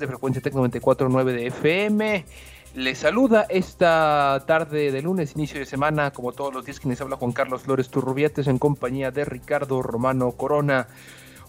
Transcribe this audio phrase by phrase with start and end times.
[0.00, 2.24] De frecuencia Tec 94.9 de FM.
[2.74, 7.16] Les saluda esta tarde de lunes, inicio de semana, como todos los días, quienes habla
[7.16, 10.86] Juan Carlos Flores Turrubiates en compañía de Ricardo Romano Corona.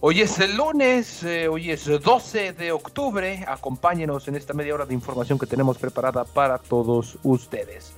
[0.02, 3.44] Hoy es el lunes, eh, hoy es 12 de octubre.
[3.48, 7.94] Acompáñenos en esta media hora de información que tenemos preparada para todos ustedes.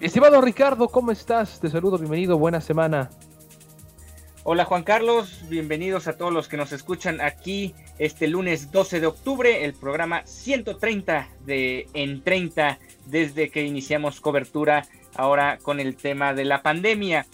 [0.00, 1.60] Estimado Ricardo, ¿cómo estás?
[1.60, 3.10] Te saludo, bienvenido, buena semana.
[4.44, 9.06] Hola Juan Carlos, bienvenidos a todos los que nos escuchan aquí este lunes 12 de
[9.06, 14.84] octubre, el programa 130 de En 30 desde que iniciamos cobertura
[15.14, 17.24] ahora con el tema de la pandemia.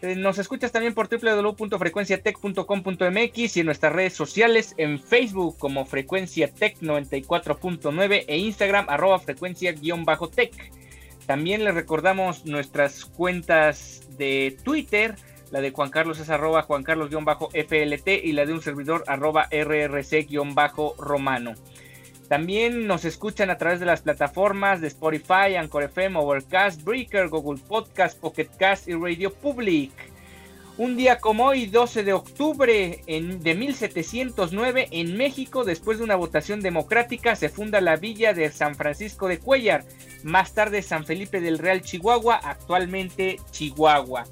[0.00, 6.54] Eh, Nos escuchas también por www.frecuenciatech.com.mx y en nuestras redes sociales en Facebook como Frecuencia
[6.54, 10.70] Tech 94.9 e Instagram arroba frecuencia-tech.
[11.26, 15.16] También les recordamos nuestras cuentas de Twitter
[15.54, 21.52] la de Juan Carlos es arroba Juan Carlos-FLT y la de un servidor arroba RRC-Romano.
[22.28, 27.62] También nos escuchan a través de las plataformas de Spotify, Anchor FM, Overcast, Breaker, Google
[27.68, 29.92] Podcast, Pocket Cast y Radio Public.
[30.76, 36.16] Un día como hoy, 12 de octubre en, de 1709, en México, después de una
[36.16, 39.84] votación democrática, se funda la villa de San Francisco de Cuellar,
[40.24, 44.24] más tarde San Felipe del Real Chihuahua, actualmente Chihuahua.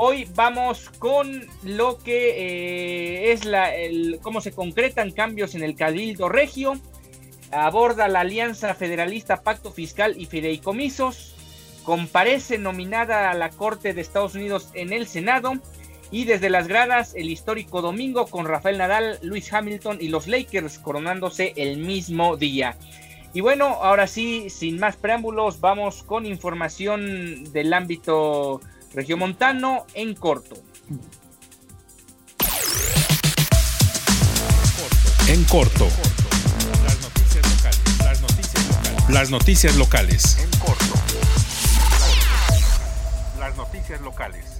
[0.00, 5.74] Hoy vamos con lo que eh, es la, el, cómo se concretan cambios en el
[5.74, 6.78] Cabildo Regio.
[7.50, 11.34] Aborda la Alianza Federalista Pacto Fiscal y Fideicomisos.
[11.82, 15.54] Comparece nominada a la Corte de Estados Unidos en el Senado.
[16.12, 20.78] Y desde las gradas, el histórico domingo con Rafael Nadal, Luis Hamilton y los Lakers
[20.78, 22.76] coronándose el mismo día.
[23.34, 28.60] Y bueno, ahora sí, sin más preámbulos, vamos con información del ámbito
[28.92, 30.56] regiomontano en corto.
[35.28, 35.86] En corto.
[36.84, 37.98] Las noticias locales.
[37.98, 39.10] Las noticias locales.
[39.10, 40.38] Las noticias locales.
[40.38, 40.94] En corto.
[43.38, 44.57] Las noticias locales.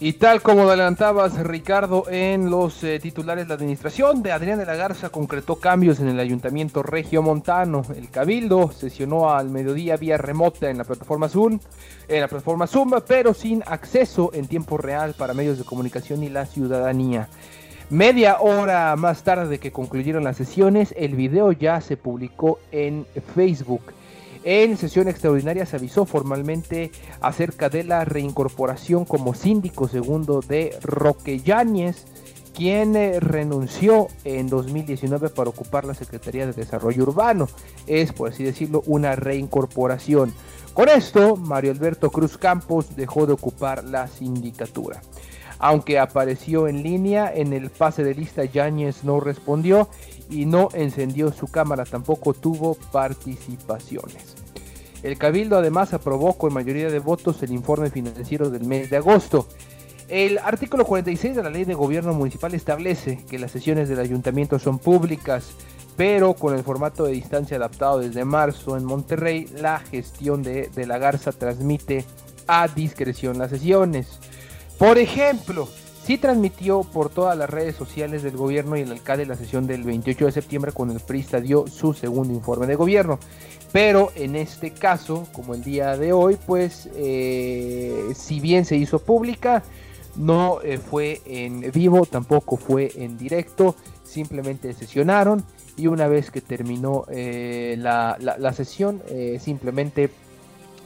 [0.00, 4.76] Y tal como adelantabas, Ricardo, en los eh, titulares, la administración de Adrián de la
[4.76, 7.82] Garza concretó cambios en el ayuntamiento regiomontano.
[7.96, 11.58] El Cabildo sesionó al mediodía vía remota en la plataforma Zoom,
[12.06, 16.28] en la plataforma Zoom, pero sin acceso en tiempo real para medios de comunicación y
[16.28, 17.28] la ciudadanía.
[17.90, 23.04] Media hora más tarde de que concluyeron las sesiones, el video ya se publicó en
[23.34, 23.82] Facebook.
[24.44, 26.90] En sesión extraordinaria se avisó formalmente
[27.20, 32.04] acerca de la reincorporación como síndico segundo de Roque Yáñez,
[32.54, 37.48] quien eh, renunció en 2019 para ocupar la Secretaría de Desarrollo Urbano.
[37.86, 40.32] Es, por así decirlo, una reincorporación.
[40.74, 45.00] Con esto, Mario Alberto Cruz Campos dejó de ocupar la sindicatura.
[45.58, 49.88] Aunque apareció en línea, en el pase de lista Yáñez no respondió
[50.30, 54.36] y no encendió su cámara, tampoco tuvo participaciones.
[55.02, 59.46] El Cabildo además aprobó con mayoría de votos el informe financiero del mes de agosto.
[60.08, 64.58] El artículo 46 de la Ley de Gobierno Municipal establece que las sesiones del ayuntamiento
[64.58, 65.50] son públicas,
[65.96, 70.86] pero con el formato de distancia adaptado desde marzo en Monterrey, la gestión de, de
[70.86, 72.04] la Garza transmite
[72.46, 74.18] a discreción las sesiones.
[74.78, 75.68] Por ejemplo,
[76.04, 79.82] sí transmitió por todas las redes sociales del gobierno y el alcalde la sesión del
[79.82, 83.18] 28 de septiembre cuando el PRISTA dio su segundo informe de gobierno.
[83.72, 89.00] Pero en este caso, como el día de hoy, pues eh, si bien se hizo
[89.00, 89.64] pública,
[90.14, 93.74] no eh, fue en vivo, tampoco fue en directo,
[94.04, 95.44] simplemente sesionaron
[95.76, 99.02] y una vez que terminó eh, la, la, la, sesión,
[99.38, 100.10] simplemente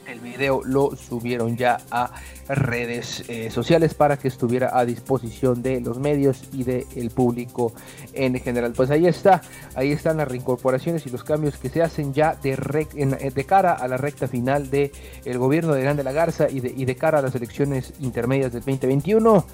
[0.05, 2.11] El video lo subieron ya a
[2.47, 7.73] redes eh, sociales para que estuviera a disposición de los medios y del público
[8.13, 8.73] en general.
[8.75, 9.41] Pues ahí está,
[9.75, 13.87] ahí están las reincorporaciones y los cambios que se hacen ya de, de cara a
[13.87, 14.91] la recta final del
[15.23, 18.51] el gobierno de Grande la Garza y de, y de cara a las elecciones intermedias
[18.51, 19.45] del 2021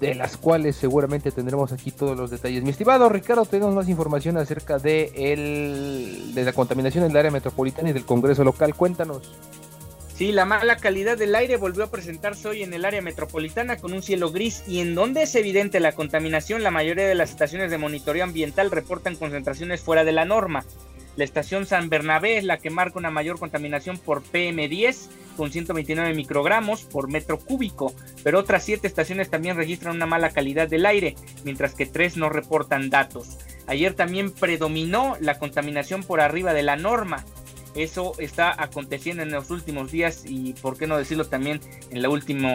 [0.00, 2.64] de las cuales seguramente tendremos aquí todos los detalles.
[2.64, 7.30] Mi estimado Ricardo, tenemos más información acerca de, el, de la contaminación en el área
[7.30, 8.74] metropolitana y del Congreso local.
[8.74, 9.30] Cuéntanos.
[10.20, 13.94] Sí, la mala calidad del aire volvió a presentarse hoy en el área metropolitana con
[13.94, 17.70] un cielo gris y en donde es evidente la contaminación, la mayoría de las estaciones
[17.70, 20.66] de monitoreo ambiental reportan concentraciones fuera de la norma.
[21.16, 25.08] La estación San Bernabé es la que marca una mayor contaminación por PM10
[25.38, 30.68] con 129 microgramos por metro cúbico, pero otras siete estaciones también registran una mala calidad
[30.68, 31.14] del aire,
[31.44, 33.38] mientras que tres no reportan datos.
[33.66, 37.24] Ayer también predominó la contaminación por arriba de la norma.
[37.74, 42.08] Eso está aconteciendo en los últimos días y, por qué no decirlo, también en, la
[42.08, 42.48] último,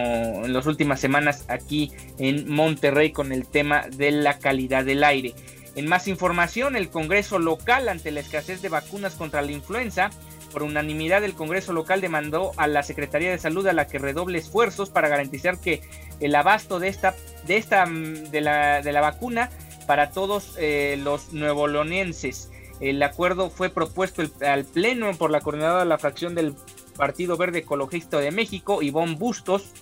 [0.44, 5.34] en las últimas semanas aquí en Monterrey con el tema de la calidad del aire.
[5.74, 10.10] En más información, el Congreso local ante la escasez de vacunas contra la influenza
[10.56, 14.38] por unanimidad, el Congreso local demandó a la Secretaría de Salud a la que redoble
[14.38, 15.82] esfuerzos para garantizar que
[16.20, 17.14] el abasto de esta,
[17.46, 19.50] de esta, mm, de la, de la vacuna
[19.86, 22.50] para todos eh, los nuevolonenses.
[22.80, 26.54] El acuerdo fue propuesto al Pleno por la coordinadora de la fracción del
[26.96, 29.72] Partido Verde Ecologista de México, Ivonne Bustos,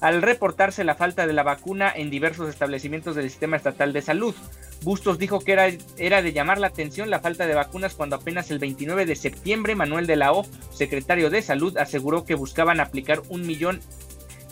[0.00, 4.34] al reportarse la falta de la vacuna en diversos establecimientos del sistema estatal de salud.
[4.82, 8.50] Bustos dijo que era, era de llamar la atención la falta de vacunas cuando apenas
[8.50, 13.22] el 29 de septiembre Manuel de la O, secretario de Salud, aseguró que buscaban aplicar
[13.30, 13.80] un millón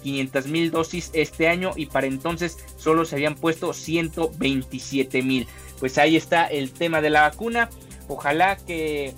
[0.05, 5.47] mil dosis este año y para entonces solo se habían puesto 127 mil.
[5.85, 7.69] Pues ahí está el tema de la vacuna.
[8.09, 9.13] Ojalá que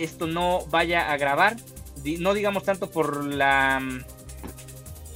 [0.00, 1.54] esto no vaya a agravar,
[2.18, 3.80] no digamos tanto por la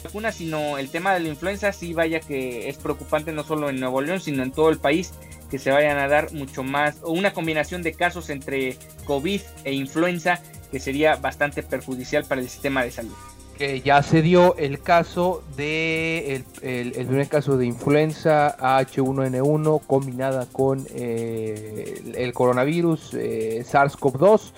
[0.04, 3.80] vacuna, sino el tema de la influenza, sí vaya que es preocupante no solo en
[3.80, 5.12] Nuevo León, sino en todo el país,
[5.50, 9.72] que se vayan a dar mucho más, o una combinación de casos entre COVID e
[9.72, 10.40] influenza,
[10.70, 13.16] que sería bastante perjudicial para el sistema de salud.
[13.58, 22.03] Ya se dio el caso de el, primer caso de influenza H1N1 combinada con eh,
[22.14, 24.53] el, coronavirus eh, SARS-CoV-2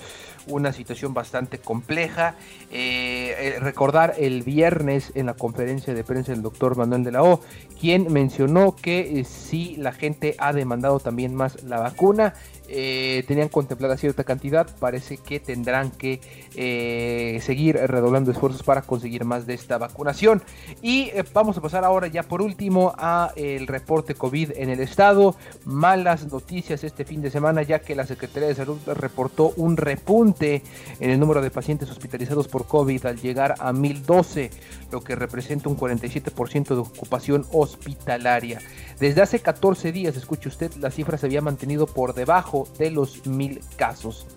[0.49, 2.35] una situación bastante compleja.
[2.71, 7.41] Eh, recordar el viernes en la conferencia de prensa del doctor Manuel de la O,
[7.79, 12.33] quien mencionó que eh, si la gente ha demandado también más la vacuna,
[12.71, 16.21] eh, tenían contemplada cierta cantidad, parece que tendrán que
[16.55, 20.43] eh, seguir redoblando esfuerzos para conseguir más de esta vacunación.
[20.81, 24.81] Y eh, vamos a pasar ahora ya por último a el reporte COVID en el
[24.81, 25.35] estado.
[25.65, 30.61] Malas noticias este fin de semana ya que la Secretaría de Salud reportó un repunte
[30.99, 34.51] en el número de pacientes hospitalizados por COVID al llegar a 1012,
[34.91, 38.61] lo que representa un 47% de ocupación hospitalaria.
[38.99, 43.25] Desde hace 14 días, escuche usted, la cifra se había mantenido por debajo de los
[43.25, 44.27] mil casos.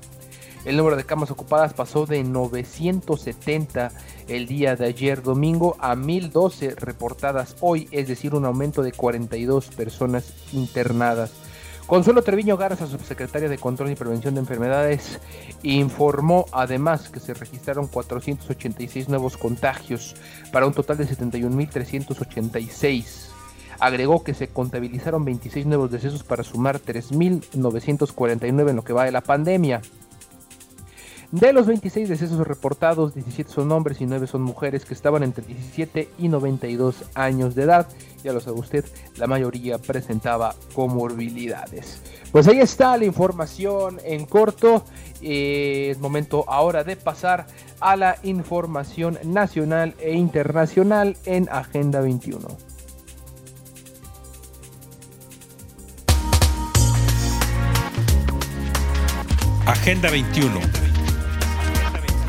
[0.65, 3.91] El número de camas ocupadas pasó de 970
[4.29, 9.67] el día de ayer domingo a 1012 reportadas hoy, es decir, un aumento de 42
[9.69, 11.33] personas internadas.
[11.87, 15.19] Consuelo Treviño Garza, subsecretaria de Control y Prevención de Enfermedades,
[15.65, 20.15] informó además que se registraron 486 nuevos contagios
[20.53, 23.32] para un total de 71.386.
[23.83, 29.11] Agregó que se contabilizaron 26 nuevos decesos para sumar 3.949 en lo que va de
[29.11, 29.81] la pandemia.
[31.33, 35.45] De los 26 decesos reportados, 17 son hombres y 9 son mujeres que estaban entre
[35.45, 37.89] 17 y 92 años de edad.
[38.23, 38.85] Ya lo sabe usted,
[39.17, 42.01] la mayoría presentaba comorbilidades.
[42.31, 44.85] Pues ahí está la información en corto.
[45.21, 47.49] Eh, es momento ahora de pasar
[47.81, 52.72] a la información nacional e internacional en Agenda 21.
[59.67, 60.61] Agenda 21.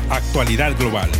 [0.08, 1.10] Actualidad global.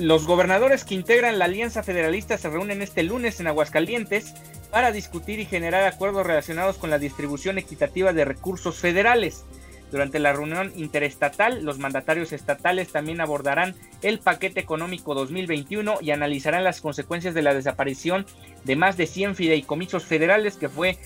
[0.00, 4.32] Los gobernadores que integran la Alianza Federalista se reúnen este lunes en Aguascalientes
[4.70, 9.44] para discutir y generar acuerdos relacionados con la distribución equitativa de recursos federales.
[9.92, 16.64] Durante la reunión interestatal, los mandatarios estatales también abordarán el paquete económico 2021 y analizarán
[16.64, 18.24] las consecuencias de la desaparición
[18.64, 20.96] de más de 100 fideicomisos federales, que fue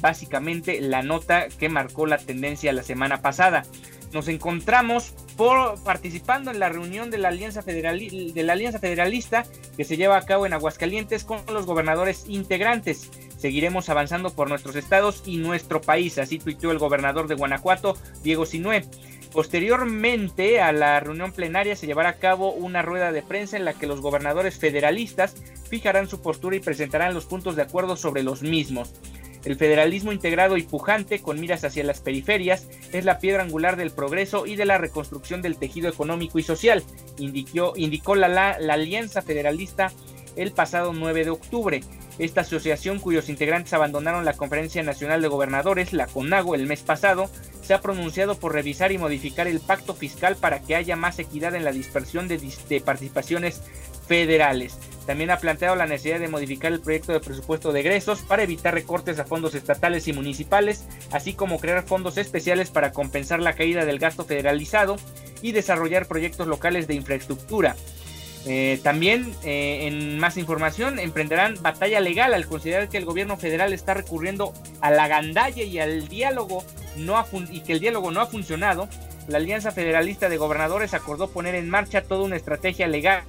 [0.00, 3.64] básicamente la nota que marcó la tendencia la semana pasada.
[4.14, 9.44] Nos encontramos por, participando en la reunión de la, Alianza de la Alianza Federalista
[9.76, 13.10] que se lleva a cabo en Aguascalientes con los gobernadores integrantes.
[13.36, 18.46] Seguiremos avanzando por nuestros estados y nuestro país, así tuiteó el gobernador de Guanajuato, Diego
[18.46, 18.84] Sinué.
[19.32, 23.74] Posteriormente a la reunión plenaria se llevará a cabo una rueda de prensa en la
[23.74, 25.34] que los gobernadores federalistas
[25.68, 28.94] fijarán su postura y presentarán los puntos de acuerdo sobre los mismos.
[29.44, 33.90] El federalismo integrado y pujante, con miras hacia las periferias, es la piedra angular del
[33.90, 36.82] progreso y de la reconstrucción del tejido económico y social,
[37.18, 39.92] indicó, indicó la, la, Alianza Federalista
[40.36, 41.80] el pasado 9 de octubre.
[42.18, 47.28] Esta asociación, cuyos integrantes abandonaron la Conferencia Nacional de Gobernadores, la CONAGO, el mes pasado,
[47.60, 51.54] se ha pronunciado por revisar y modificar el pacto fiscal para que haya más equidad
[51.54, 53.62] en la dispersión de participaciones
[54.06, 54.78] federales.
[55.06, 58.74] También ha planteado la necesidad de modificar el proyecto de presupuesto de egresos para evitar
[58.74, 63.84] recortes a fondos estatales y municipales, así como crear fondos especiales para compensar la caída
[63.84, 64.96] del gasto federalizado
[65.42, 67.76] y desarrollar proyectos locales de infraestructura.
[68.46, 73.72] Eh, también, eh, en más información, emprenderán batalla legal al considerar que el gobierno federal
[73.72, 76.64] está recurriendo a la gandalla y al diálogo
[76.96, 78.88] no y que el diálogo no ha funcionado.
[79.28, 83.22] La Alianza Federalista de Gobernadores acordó poner en marcha toda una estrategia legal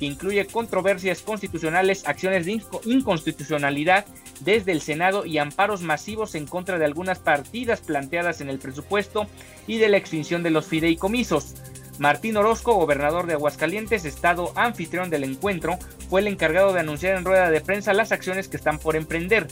[0.00, 4.06] que incluye controversias constitucionales, acciones de inconstitucionalidad
[4.40, 9.26] desde el Senado y amparos masivos en contra de algunas partidas planteadas en el presupuesto
[9.66, 11.54] y de la extinción de los fideicomisos.
[11.98, 15.78] Martín Orozco, gobernador de Aguascalientes, estado anfitrión del encuentro,
[16.08, 19.48] fue el encargado de anunciar en rueda de prensa las acciones que están por emprender.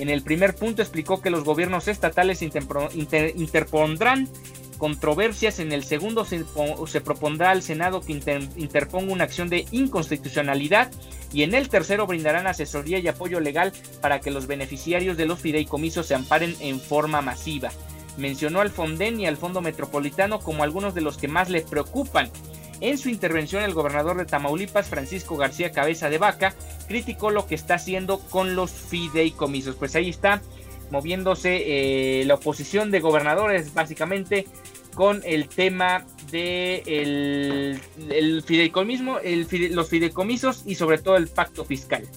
[0.00, 4.28] En el primer punto explicó que los gobiernos estatales interpondrán
[4.82, 5.60] controversias.
[5.60, 8.20] En el segundo se, propondrá al Senado que
[8.56, 10.90] interponga una acción de inconstitucionalidad
[11.32, 15.38] y en el tercero brindarán asesoría y apoyo legal para que los beneficiarios de los
[15.38, 17.70] fideicomisos se amparen en forma masiva.
[18.16, 22.28] Mencionó al Fonden y al Fondo Metropolitano como algunos de los que más le preocupan.
[22.80, 26.56] En su intervención, el gobernador de Tamaulipas, Francisco García Cabeza de Vaca,
[26.88, 29.76] criticó lo que está haciendo con los fideicomisos.
[29.76, 30.42] Pues ahí está
[30.90, 34.46] moviéndose eh, la oposición de gobernadores, básicamente
[34.94, 42.08] con el tema de el, fideicomismo, el los fideicomisos y sobre todo el pacto fiscal.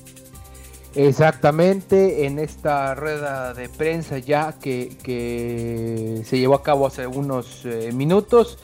[0.95, 7.91] Exactamente, en esta rueda de prensa ya que, se llevó a cabo hace unos eh,
[7.93, 8.57] minutos,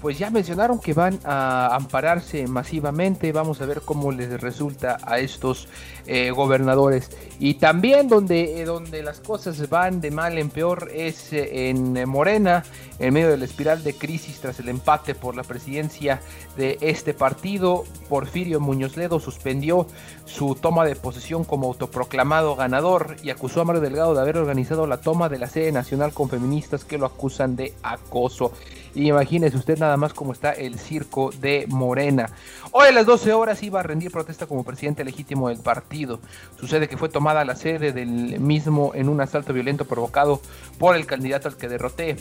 [0.00, 3.32] pues ya mencionaron que van a ampararse masivamente.
[3.32, 5.68] Vamos a ver cómo les resulta a estos
[6.06, 7.10] eh, gobernadores.
[7.38, 12.64] Y también donde, eh, donde las cosas van de mal en peor es en Morena,
[12.98, 16.20] en medio de la espiral de crisis tras el empate por la presidencia
[16.56, 17.84] de este partido.
[18.08, 19.86] Porfirio Muñoz Ledo suspendió
[20.24, 24.86] su toma de posesión como autoproclamado ganador y acusó a Mario Delgado de haber organizado
[24.86, 28.52] la toma de la sede nacional con feministas que lo acusan de acoso.
[28.94, 32.30] Y imagínese usted nada más cómo está el circo de Morena.
[32.70, 36.20] Hoy a las 12 horas iba a rendir protesta como presidente legítimo del partido.
[36.60, 40.40] Sucede que fue tomada la sede del mismo en un asalto violento provocado
[40.78, 42.16] por el candidato al que derroté.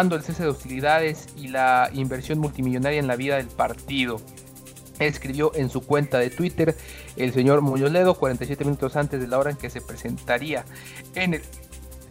[0.00, 4.18] El cese de hostilidades y la inversión multimillonaria en la vida del partido
[4.98, 6.74] escribió en su cuenta de Twitter
[7.16, 10.64] el señor Muñoz Ledo 47 minutos antes de la hora en que se presentaría
[11.14, 11.42] en el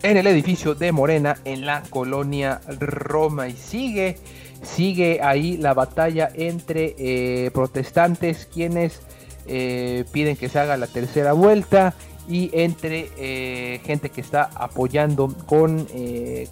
[0.04, 3.48] en el edificio de Morena en la colonia Roma.
[3.48, 4.18] Y sigue
[4.62, 9.02] sigue ahí la batalla entre eh, protestantes quienes
[9.48, 11.96] eh, piden que se haga la tercera vuelta
[12.30, 15.86] y entre eh, gente que está apoyando con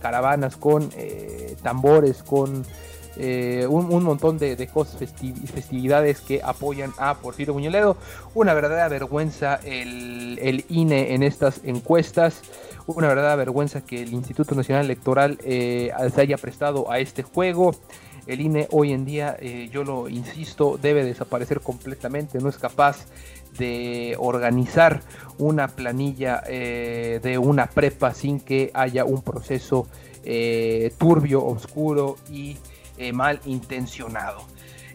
[0.01, 0.89] caravanas, con
[1.62, 2.65] tambores, con
[3.17, 7.96] un, montón de, cosas, festividades que apoyan a Porfirio Muñoledo.
[8.34, 12.41] Una verdadera vergüenza el, el INE en estas encuestas
[12.88, 17.75] una verdadera vergüenza que el Instituto Nacional Electoral eh, se haya prestado a este juego.
[18.25, 22.39] El INE hoy en día, eh, yo lo insisto, debe desaparecer completamente.
[22.39, 23.05] No es capaz
[23.58, 25.02] de organizar
[25.38, 29.88] una planilla eh, de una prepa sin que haya un proceso
[30.98, 32.58] turbio, oscuro y
[33.14, 34.42] mal intencionado.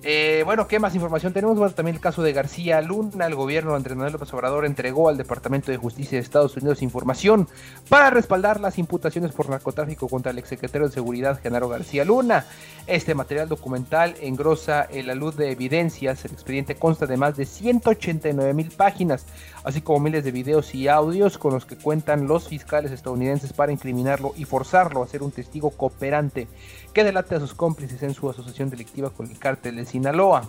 [0.04, 1.56] Eh, bueno, ¿qué más información tenemos?
[1.56, 3.26] Bueno, también el caso de García Luna.
[3.26, 6.82] El gobierno de Andrés Manuel López Obrador entregó al Departamento de Justicia de Estados Unidos
[6.82, 7.48] información
[7.88, 12.46] para respaldar las imputaciones por narcotráfico contra el exsecretario de Seguridad, Genaro García Luna.
[12.88, 16.24] Este material documental engrosa la luz de evidencias.
[16.24, 19.24] El expediente consta de más de 189 mil páginas,
[19.62, 23.70] así como miles de videos y audios con los que cuentan los fiscales estadounidenses para
[23.70, 26.48] incriminarlo y forzarlo a ser un testigo cooperante
[26.92, 30.48] que delate a sus cómplices en su asociación delictiva con el cártel de Sinaloa.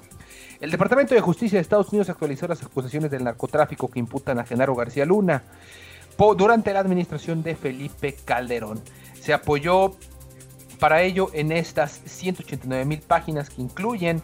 [0.62, 4.46] El Departamento de Justicia de Estados Unidos actualizó las acusaciones del narcotráfico que imputan a
[4.46, 5.44] Genaro García Luna
[6.38, 8.80] durante la administración de Felipe Calderón.
[9.20, 9.98] Se apoyó
[10.80, 14.22] para ello en estas 189 mil páginas que incluyen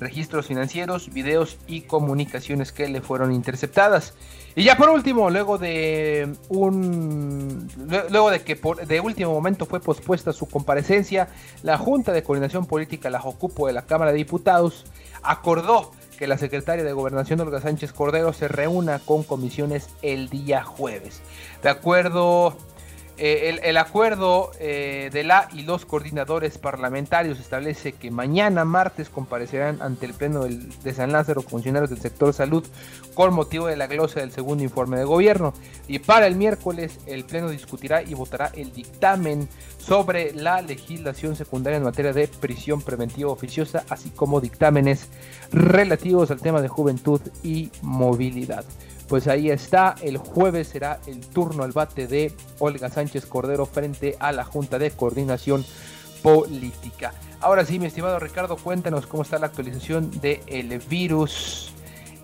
[0.00, 4.14] registros financieros, videos y comunicaciones que le fueron interceptadas.
[4.54, 7.68] Y ya por último, luego de un
[8.10, 11.28] luego de que por, de último momento fue pospuesta su comparecencia,
[11.62, 14.84] la Junta de Coordinación Política, la JOCUPO de la Cámara de Diputados,
[15.22, 20.62] acordó que la secretaria de Gobernación Olga Sánchez Cordero se reúna con comisiones el día
[20.62, 21.22] jueves.
[21.62, 22.56] De acuerdo
[23.18, 29.82] eh, el, acuerdo eh, de la y los coordinadores parlamentarios establece que mañana martes comparecerán
[29.82, 32.64] ante el Pleno de San Lázaro funcionarios del sector salud
[33.14, 35.52] con motivo de la glosa del segundo informe de gobierno.
[35.88, 39.46] Y para el miércoles el Pleno discutirá y votará el dictamen
[39.78, 45.08] sobre la legislación secundaria en materia de prisión preventiva oficiosa, así como dictámenes
[45.52, 48.64] relativos al tema de juventud y movilidad
[49.12, 49.94] pues ahí está.
[50.00, 54.78] El jueves será el turno al bate de Olga Sánchez Cordero frente a la Junta
[54.78, 55.66] de Coordinación
[56.22, 57.12] Política.
[57.38, 61.74] Ahora sí, mi estimado Ricardo, cuéntanos cómo está la actualización del virus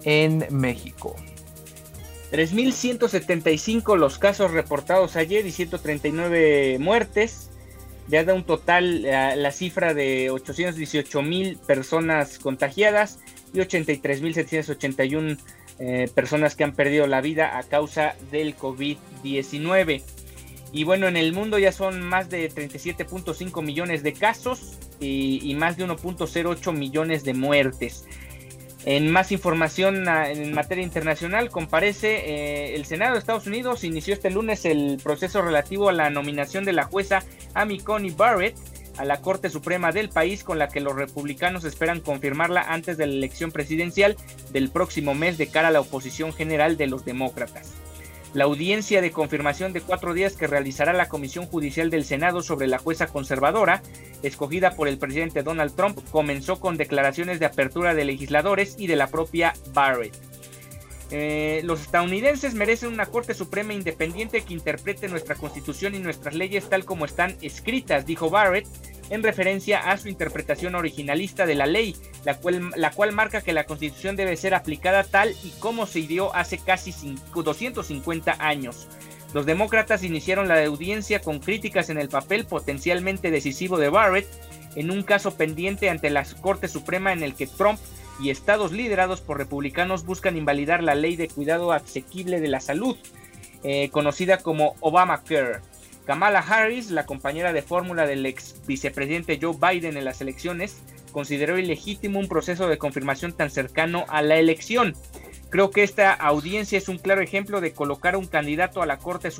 [0.04, 1.14] en México.
[2.32, 7.50] 3.175 los casos reportados ayer y 139 muertes.
[8.06, 13.18] Ya da un total la, la cifra de 818.000 personas contagiadas
[13.52, 15.36] y 83.781
[15.80, 20.02] eh, personas que han perdido la vida a causa del COVID-19.
[20.72, 25.76] Y bueno, en el mundo ya son más de 37.5 millones de casos y, más
[25.76, 28.04] de 1.08 millones de muertes.
[28.84, 34.14] En más información ah, en materia internacional, comparece eh, el Senado de Estados Unidos, inició
[34.14, 37.22] este lunes el proceso relativo a la nominación de la jueza
[37.54, 38.56] Amy Coney Barrett
[38.98, 43.06] a la Corte Suprema del país con la que los republicanos esperan confirmarla antes de
[43.06, 44.16] la elección presidencial
[44.52, 47.72] del próximo mes de cara a la oposición general de los demócratas.
[48.34, 52.66] La audiencia de confirmación de cuatro días que realizará la Comisión Judicial del Senado sobre
[52.66, 53.82] la jueza conservadora,
[54.22, 58.96] escogida por el presidente Donald Trump, comenzó con declaraciones de apertura de legisladores y de
[58.96, 60.14] la propia Barrett.
[61.10, 66.68] Eh, los estadounidenses merecen una Corte Suprema independiente que interprete nuestra constitución y nuestras leyes
[66.68, 68.66] tal como están escritas, dijo Barrett,
[69.10, 72.34] en referencia a su interpretación originalista de la ley, la
[72.90, 76.92] cual, marca que la constitución debe ser aplicada tal y como se dio hace casi
[77.34, 78.86] 250 años.
[79.32, 84.26] Los demócratas iniciaron la audiencia con críticas en el papel potencialmente decisivo de Barrett
[84.74, 87.78] en un caso pendiente ante la Corte Suprema en el que Trump
[88.20, 92.96] y estados liderados por republicanos buscan invalidar la ley de cuidado asequible de la salud,
[93.62, 95.60] eh, conocida como Obamacare.
[96.06, 100.78] Kamala Harris, la compañera de fórmula del ex vicepresidente Joe Biden en las elecciones,
[101.12, 104.94] consideró ilegítimo un proceso de confirmación tan cercano a la elección.
[105.50, 109.30] Creo que esta audiencia es un claro ejemplo de colocar un candidato a la Corte,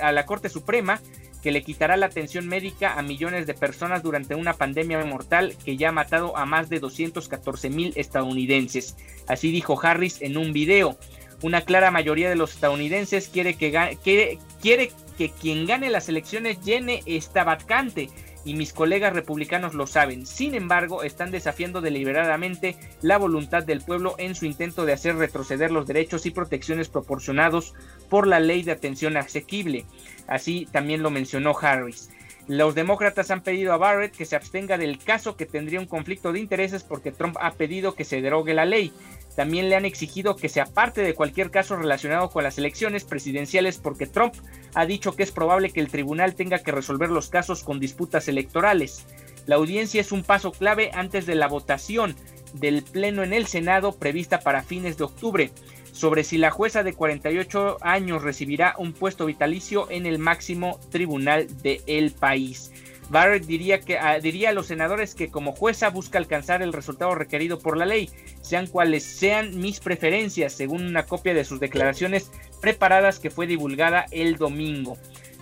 [0.00, 1.00] a la Corte Suprema
[1.42, 5.76] que le quitará la atención médica a millones de personas durante una pandemia mortal que
[5.76, 8.96] ya ha matado a más de 214 mil estadounidenses.
[9.26, 10.98] Así dijo Harris en un video.
[11.42, 13.70] Una clara mayoría de los estadounidenses quiere que,
[14.02, 18.08] quiere, quiere que quien gane las elecciones llene esta vacante
[18.48, 20.24] y mis colegas republicanos lo saben.
[20.24, 25.70] Sin embargo, están desafiando deliberadamente la voluntad del pueblo en su intento de hacer retroceder
[25.70, 27.74] los derechos y protecciones proporcionados
[28.08, 29.84] por la ley de atención asequible.
[30.26, 32.08] Así también lo mencionó Harris.
[32.46, 36.32] Los demócratas han pedido a Barrett que se abstenga del caso que tendría un conflicto
[36.32, 38.90] de intereses porque Trump ha pedido que se derogue la ley.
[39.38, 43.78] También le han exigido que se aparte de cualquier caso relacionado con las elecciones presidenciales
[43.78, 44.34] porque Trump
[44.74, 48.26] ha dicho que es probable que el tribunal tenga que resolver los casos con disputas
[48.26, 49.06] electorales.
[49.46, 52.16] La audiencia es un paso clave antes de la votación
[52.54, 55.52] del Pleno en el Senado prevista para fines de octubre
[55.92, 61.46] sobre si la jueza de 48 años recibirá un puesto vitalicio en el máximo tribunal
[61.62, 62.72] del país.
[63.08, 67.14] Barrett diría, que, ah, diría a los senadores que como jueza busca alcanzar el resultado
[67.14, 68.10] requerido por la ley,
[68.42, 74.06] sean cuales sean mis preferencias, según una copia de sus declaraciones preparadas que fue divulgada
[74.10, 74.98] el domingo.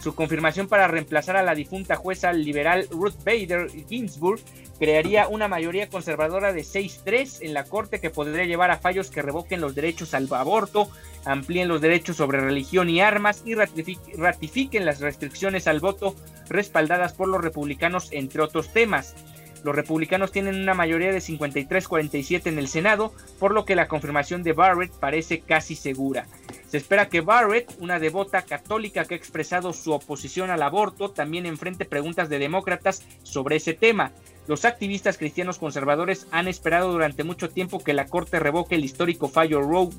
[0.07, 4.38] Su confirmación para reemplazar a la difunta jueza liberal Ruth Bader Ginsburg
[4.79, 9.21] crearía una mayoría conservadora de 6-3 en la Corte que podría llevar a fallos que
[9.21, 10.88] revoquen los derechos al aborto,
[11.25, 16.14] amplíen los derechos sobre religión y armas y ratifiquen las restricciones al voto
[16.49, 19.16] respaldadas por los republicanos, entre otros temas.
[19.64, 24.42] Los republicanos tienen una mayoría de 53-47 en el Senado, por lo que la confirmación
[24.42, 26.27] de Barrett parece casi segura.
[26.69, 31.47] Se espera que Barrett, una devota católica que ha expresado su oposición al aborto, también
[31.47, 34.12] enfrente preguntas de demócratas sobre ese tema.
[34.47, 39.29] Los activistas cristianos conservadores han esperado durante mucho tiempo que la Corte revoque el histórico
[39.29, 39.90] fallo Roe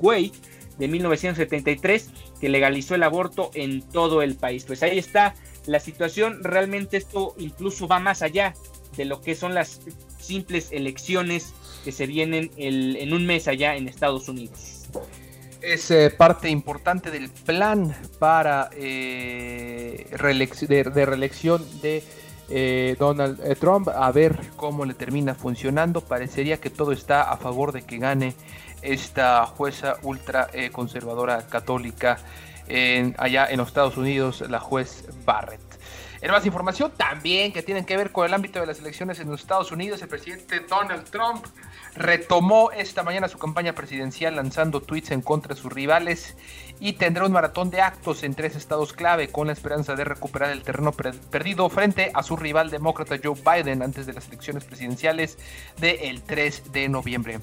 [0.00, 0.32] Wade
[0.78, 4.64] de 1973 que legalizó el aborto en todo el país.
[4.64, 5.34] Pues ahí está
[5.66, 8.54] la situación realmente esto incluso va más allá
[8.96, 9.80] de lo que son las
[10.18, 14.80] simples elecciones que se vienen en un mes allá en Estados Unidos.
[15.62, 22.02] Es eh, parte importante del plan para eh, de, reelección de
[22.48, 23.88] eh, Donald Trump.
[23.88, 26.00] A ver cómo le termina funcionando.
[26.00, 28.34] Parecería que todo está a favor de que gane
[28.80, 32.18] esta jueza ultra conservadora católica
[33.18, 35.69] allá en los Estados Unidos, la juez Barrett.
[36.22, 39.30] En más información también que tienen que ver con el ámbito de las elecciones en
[39.30, 41.46] los Estados Unidos, el presidente Donald Trump
[41.94, 46.36] retomó esta mañana su campaña presidencial lanzando tweets en contra de sus rivales
[46.78, 50.50] y tendrá un maratón de actos en tres estados clave con la esperanza de recuperar
[50.50, 55.38] el terreno perdido frente a su rival demócrata Joe Biden antes de las elecciones presidenciales
[55.78, 57.40] del 3 de noviembre.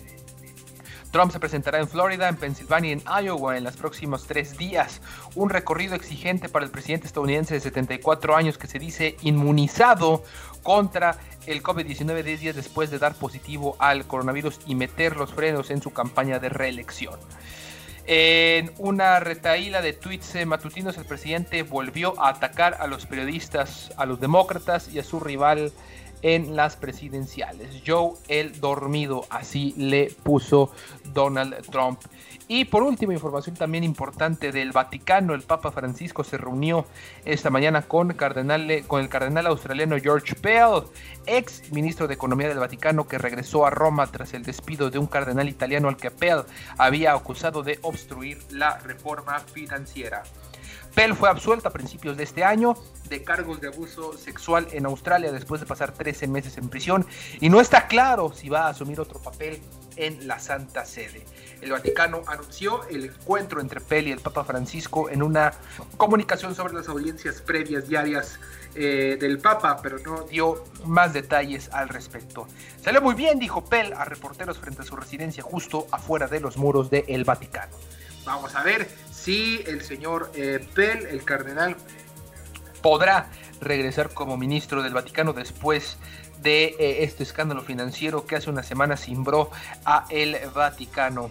[1.12, 5.02] Trump se presentará en Florida, en Pensilvania y en Iowa en los próximos tres días.
[5.36, 10.24] Un recorrido exigente para el presidente estadounidense de 74 años que se dice inmunizado
[10.64, 15.72] contra el COVID-19 10 días después de dar positivo al coronavirus y meter los frenos
[15.72, 17.18] en su campaña de reelección.
[18.10, 24.06] En una retaíla de tweets matutinos, el presidente volvió a atacar a los periodistas, a
[24.06, 25.74] los demócratas y a su rival
[26.22, 27.82] en las presidenciales.
[27.86, 30.72] Joe el dormido, así le puso
[31.14, 32.00] Donald Trump.
[32.50, 36.86] Y por último, información también importante del Vaticano, el Papa Francisco se reunió
[37.26, 40.84] esta mañana con, cardenal, con el cardenal australiano George Pell,
[41.26, 45.08] ex ministro de Economía del Vaticano que regresó a Roma tras el despido de un
[45.08, 46.44] cardenal italiano al que Pell
[46.78, 50.24] había acusado de obstruir la reforma financiera.
[50.98, 52.74] Pell fue absuelto a principios de este año
[53.08, 57.06] de cargos de abuso sexual en Australia después de pasar 13 meses en prisión
[57.40, 59.62] y no está claro si va a asumir otro papel
[59.96, 61.24] en la Santa Sede.
[61.62, 65.54] El Vaticano anunció el encuentro entre Pell y el Papa Francisco en una
[65.98, 68.40] comunicación sobre las audiencias previas diarias
[68.74, 72.48] eh, del Papa, pero no dio más detalles al respecto.
[72.82, 76.58] Salió muy bien, dijo Pell a reporteros frente a su residencia justo afuera de los
[76.58, 77.78] muros del Vaticano.
[78.26, 78.90] Vamos a ver
[79.28, 81.76] si el señor eh, Pell, el cardenal,
[82.82, 85.98] podrá regresar como ministro del Vaticano después
[86.42, 89.52] de eh, este escándalo financiero que hace una semana cimbró
[89.84, 91.30] a el Vaticano.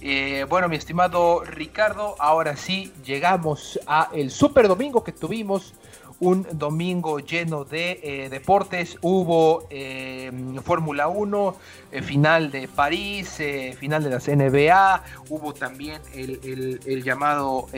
[0.00, 5.74] Eh, bueno, mi estimado Ricardo, ahora sí llegamos a el super domingo que tuvimos
[6.20, 8.98] un domingo lleno de eh, deportes.
[9.02, 10.30] Hubo eh,
[10.64, 11.56] Fórmula 1,
[11.92, 13.38] eh, final de París,
[13.78, 15.02] final de las NBA.
[15.28, 17.68] Hubo también el, llamado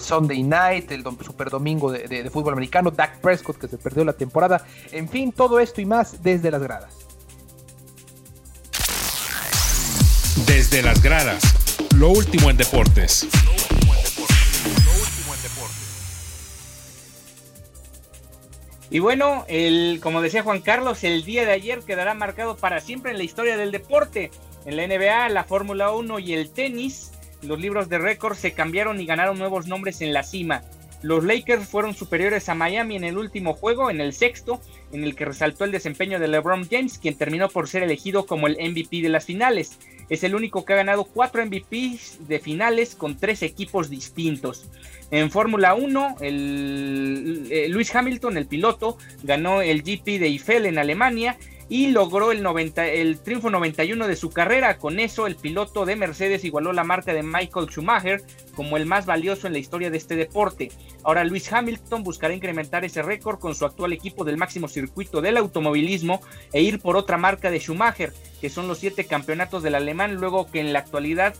[0.00, 2.90] Sunday Night, el super domingo de, de fútbol americano.
[2.90, 4.64] Dak Prescott que se perdió la temporada.
[4.92, 6.94] En fin, todo esto y más desde las gradas.
[10.46, 11.42] Desde las gradas,
[11.96, 13.28] lo último en deportes.
[18.94, 23.10] Y bueno, el, como decía Juan Carlos, el día de ayer quedará marcado para siempre
[23.10, 24.30] en la historia del deporte.
[24.66, 27.10] En la NBA, la Fórmula 1 y el tenis,
[27.42, 30.62] los libros de récord se cambiaron y ganaron nuevos nombres en la cima.
[31.02, 34.60] Los Lakers fueron superiores a Miami en el último juego, en el sexto,
[34.92, 38.46] en el que resaltó el desempeño de LeBron James, quien terminó por ser elegido como
[38.46, 39.76] el MVP de las finales.
[40.08, 44.66] Es el único que ha ganado cuatro MVPs de finales con tres equipos distintos.
[45.10, 50.78] En Fórmula 1, el, eh, Luis Hamilton, el piloto, ganó el GP de Eiffel en
[50.78, 51.36] Alemania
[51.68, 54.78] y logró el, 90, el triunfo 91 de su carrera.
[54.78, 58.22] Con eso, el piloto de Mercedes igualó la marca de Michael Schumacher
[58.54, 60.70] como el más valioso en la historia de este deporte.
[61.02, 65.36] Ahora Luis Hamilton buscará incrementar ese récord con su actual equipo del máximo circuito del
[65.36, 66.20] automovilismo
[66.52, 70.50] e ir por otra marca de Schumacher, que son los siete campeonatos del alemán, luego
[70.50, 71.34] que en la actualidad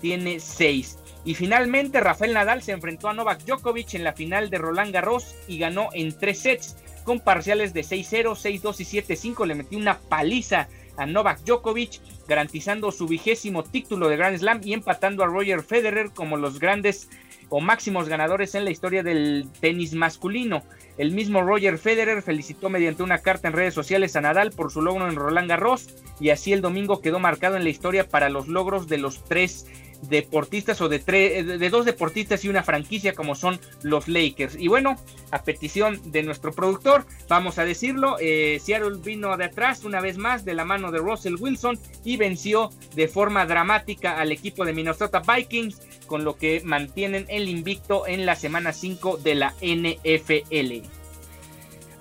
[0.00, 0.98] tiene seis.
[1.24, 5.36] Y finalmente Rafael Nadal se enfrentó a Novak Djokovic en la final de Roland Garros
[5.46, 9.46] y ganó en tres sets con parciales de 6-0, 6-2 y 7-5.
[9.46, 14.72] Le metió una paliza a Novak Djokovic, garantizando su vigésimo título de Grand Slam y
[14.72, 17.08] empatando a Roger Federer como los grandes
[17.48, 20.62] o máximos ganadores en la historia del tenis masculino.
[20.96, 24.80] El mismo Roger Federer felicitó mediante una carta en redes sociales a Nadal por su
[24.80, 28.48] logro en Roland Garros y así el domingo quedó marcado en la historia para los
[28.48, 29.66] logros de los tres
[30.02, 34.56] deportistas o de, de dos deportistas y una franquicia como son los Lakers.
[34.58, 34.96] Y bueno,
[35.30, 40.18] a petición de nuestro productor, vamos a decirlo, eh, Seattle vino de atrás una vez
[40.18, 44.72] más de la mano de Russell Wilson y venció de forma dramática al equipo de
[44.72, 50.88] Minnesota Vikings, con lo que mantienen el invicto en la semana 5 de la NFL.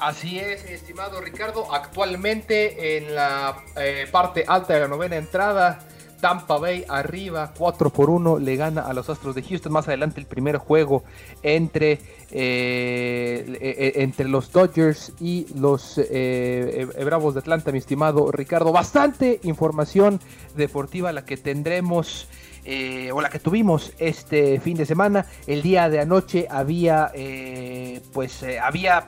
[0.01, 1.71] Así es, estimado Ricardo.
[1.73, 5.79] Actualmente en la eh, parte alta de la novena entrada,
[6.21, 9.73] Tampa Bay arriba 4 por 1 le gana a los Astros de Houston.
[9.73, 11.03] Más adelante el primer juego
[11.43, 11.99] entre,
[12.31, 18.31] eh, e, e, entre los Dodgers y los eh, e, Bravos de Atlanta, mi estimado
[18.31, 18.71] Ricardo.
[18.71, 20.21] Bastante información
[20.55, 22.27] deportiva la que tendremos
[22.63, 25.25] eh, o la que tuvimos este fin de semana.
[25.47, 29.07] El día de anoche había, eh, pues, eh, había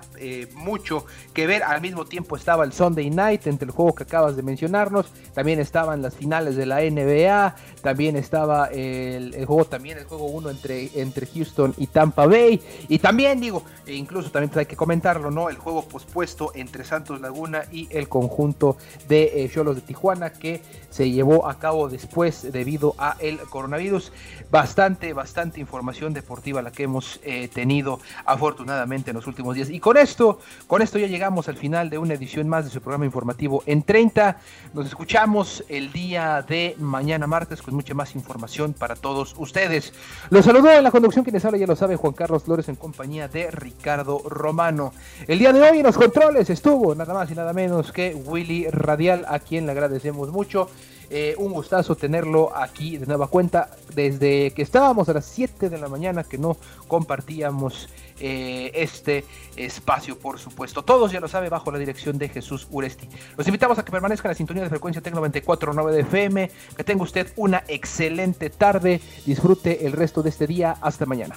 [0.56, 1.64] mucho que ver.
[1.64, 5.08] Al mismo tiempo estaba el Sunday Night entre el juego que acabas de mencionarnos.
[5.34, 7.56] También estaban las finales de la NBA.
[7.82, 12.62] También estaba el, juego, también el juego 1 entre, entre Houston y Tampa Bay.
[12.88, 15.50] Y también digo, e incluso también hay que comentarlo, ¿no?
[15.50, 20.62] El juego pospuesto entre Santos Laguna y el conjunto de Cholos de Tijuana que
[20.94, 24.12] se llevó a cabo después debido a el coronavirus.
[24.52, 29.72] Bastante, bastante información deportiva la que hemos eh, tenido afortunadamente en los últimos días.
[29.72, 32.80] Y con esto, con esto ya llegamos al final de una edición más de su
[32.80, 34.38] programa informativo en 30.
[34.76, 39.94] Nos escuchamos el día de mañana martes con mucha más información para todos ustedes.
[40.30, 43.28] Los saludo en la conducción, quienes habla ya lo sabe, Juan Carlos Flores en compañía
[43.28, 44.94] de Ricardo Romano.
[45.28, 48.68] El día de hoy en los controles estuvo nada más y nada menos que Willy
[48.70, 50.70] Radial, a quien le agradecemos mucho.
[51.10, 55.78] Eh, un gustazo tenerlo aquí de nueva cuenta desde que estábamos a las 7 de
[55.78, 57.90] la mañana que no compartíamos
[58.20, 60.84] eh, este espacio, por supuesto.
[60.84, 63.10] Todos ya lo sabe, bajo la dirección de Jesús Uresti.
[63.38, 66.52] Los invitamos a que permanezcan en la sintonía de frecuencia Tec 94.9 de FM.
[66.78, 69.02] Que tenga usted una excelente tarde.
[69.26, 70.78] Disfrute el resto de este día.
[70.82, 71.36] Hasta mañana.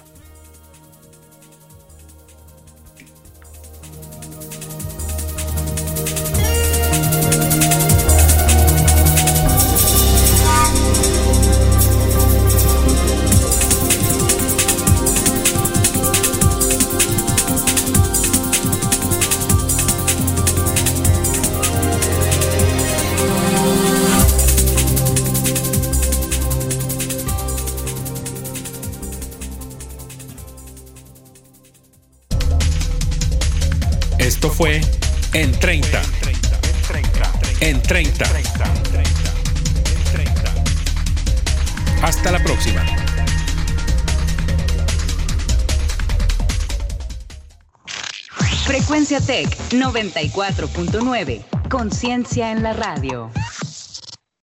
[49.70, 51.42] 94.9.
[51.68, 53.31] Conciencia en la radio.